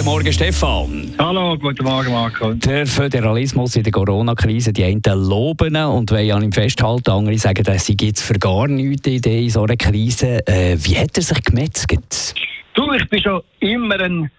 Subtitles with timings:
[0.00, 1.14] Guten Morgen, Stefan.
[1.18, 2.54] Hallo, guten Morgen, Marco.
[2.54, 7.62] Der Föderalismus in der Corona-Krise, die einen loben und wollen an ihm festhalten, andere sagen,
[7.64, 10.38] dass sie jetzt für gar nichts Idee in so einer Krise.
[10.46, 12.34] Äh, wie hat er sich gemetzelt?
[12.72, 14.30] Du, ich bin schon immer ein,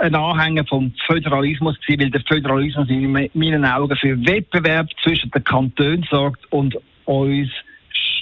[0.00, 5.44] ein Anhänger vom Föderalismus gewesen, weil der Föderalismus in meinen Augen für Wettbewerb zwischen den
[5.44, 7.50] Kantonen sorgt und uns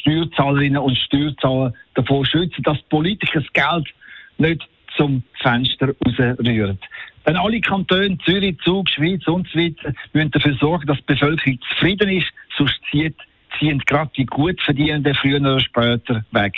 [0.00, 3.86] Steuerzahlerinnen und Steuerzahler davor schützt, dass Politiker das Geld
[4.38, 6.78] nicht zum Fenster rausrühren.
[7.26, 11.58] Denn alle Kantone, Zürich, Zug, Schweiz und so weiter, müssen dafür sorgen, dass die Bevölkerung
[11.70, 13.16] zufrieden ist, sonst zieht
[13.58, 16.54] ziehen gerade die gut verdienenden früher oder später weg.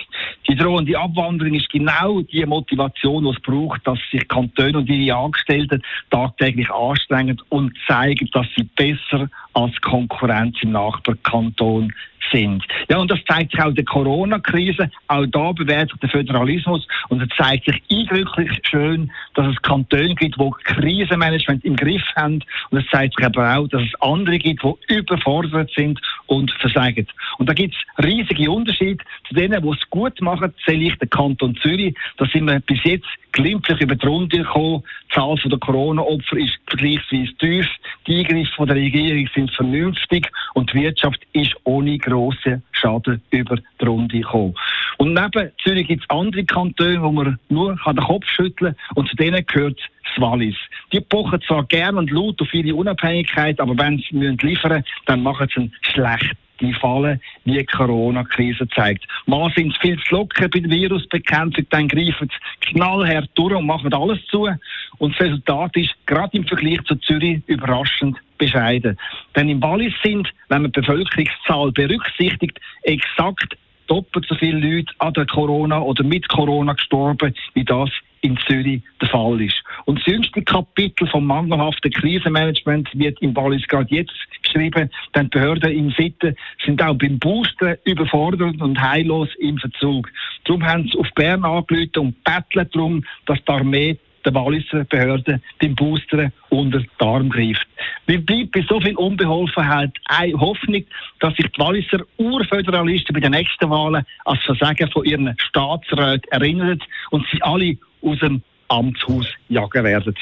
[0.49, 5.17] Die drohende Abwanderung ist genau die Motivation, die es braucht, dass sich Kantone und ihre
[5.17, 11.93] Angestellten tagtäglich anstrengen und zeigen, dass sie besser als Konkurrenz im Nachbarkanton
[12.31, 12.65] sind.
[12.89, 14.91] Ja, und das zeigt sich auch in der Corona-Krise.
[15.09, 20.15] Auch da bewährt sich der Föderalismus und es zeigt sich eindrücklich schön, dass es Kantone
[20.15, 22.43] gibt, die Krisenmanagement im Griff haben.
[22.71, 27.07] Und es zeigt sich aber auch, dass es andere gibt, die überfordert sind und versagen.
[27.39, 29.05] Und da gibt es riesige Unterschiede.
[29.29, 31.95] Zu denen, die es gut machen, zähle ich den Kanton Zürich.
[32.17, 34.83] Da sind wir bis jetzt glimpflich über die Runde gekommen.
[35.11, 37.67] Die Zahl der Corona-Opfer ist vergleichsweise tief.
[38.07, 43.85] Die Eingriffe der Regierung sind vernünftig und die Wirtschaft ist ohne grossen Schaden über die
[43.85, 44.55] Runde gekommen.
[44.99, 49.09] Und neben Zürich gibt es andere Kantone, wo man nur den Kopf schütteln kann und
[49.09, 50.57] zu denen gehört das Wallis.
[50.93, 55.23] Die pochen zwar gern und laut auf ihre Unabhängigkeit, aber wenn sie liefern müssen, dann
[55.23, 59.07] machen sie einen schlecht die fallen, wie die Corona-Krise zeigt.
[59.27, 63.67] Mal sind sie viel zu locker bei der Virusbekämpfung, dann greifen sie knallhart durch und
[63.67, 64.49] machen alles zu.
[64.99, 68.99] Und das Resultat ist, gerade im Vergleich zu Zürich, überraschend bescheiden.
[69.37, 73.57] Denn im Wallis sind, wenn man die Bevölkerungszahl berücksichtigt, exakt
[73.87, 77.91] doppelt so viele Leute an der Corona oder mit Corona gestorben, wie das
[78.23, 79.63] in Zürich der Fall ist.
[79.87, 84.13] Und das jüngste Kapitel vom mangelhaften Krisenmanagement wird in Wallis gerade jetzt
[84.43, 90.09] geschrieben, denn die Behörden in Sitten sind auch beim Boosten überfordert und heillos im Verzug.
[90.45, 95.43] Darum haben sie auf Bern angelötet und betteln darum, dass die Armee der Walliser Behörden
[95.63, 97.67] den Booster unter den Arm greift.
[98.07, 100.85] Wie bleibt bei so viel Unbeholfenheit eine Hoffnung,
[101.21, 106.81] dass sich die Walliser Urföderalisten bei den nächsten Wahlen als Versagen von ihren Staatsräten erinnern
[107.11, 110.15] und sie alle aus dem Amtshaus jagen werden.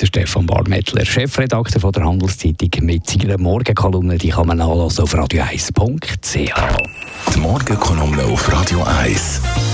[0.00, 5.14] Der Stefan Barmettler, Chefredakteur von der Handelszeitung mit seiner Morgenkolumne, die kann man nachlesen auf
[5.14, 7.32] radio1.ch.
[7.32, 9.73] Die Morgenkolumne auf Radio 1.